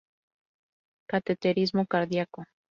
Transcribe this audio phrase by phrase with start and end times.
[1.07, 2.45] Cateterismo cardiaco.